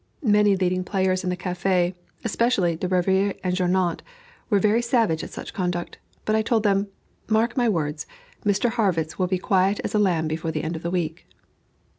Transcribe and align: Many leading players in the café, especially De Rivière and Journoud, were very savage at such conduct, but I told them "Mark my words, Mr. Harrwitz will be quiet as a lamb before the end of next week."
Many 0.25 0.55
leading 0.55 0.83
players 0.83 1.23
in 1.23 1.29
the 1.29 1.37
café, 1.37 1.93
especially 2.23 2.75
De 2.75 2.89
Rivière 2.89 3.37
and 3.43 3.53
Journoud, 3.55 4.01
were 4.49 4.57
very 4.57 4.81
savage 4.81 5.23
at 5.23 5.29
such 5.29 5.53
conduct, 5.53 5.99
but 6.25 6.35
I 6.35 6.41
told 6.41 6.63
them 6.63 6.87
"Mark 7.29 7.55
my 7.55 7.69
words, 7.69 8.07
Mr. 8.43 8.71
Harrwitz 8.71 9.19
will 9.19 9.27
be 9.27 9.37
quiet 9.37 9.79
as 9.83 9.93
a 9.93 9.99
lamb 9.99 10.27
before 10.27 10.51
the 10.51 10.63
end 10.63 10.75
of 10.75 10.85
next 10.85 10.91
week." 10.91 11.27